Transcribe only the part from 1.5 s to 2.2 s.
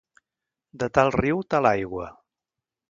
tal aigua.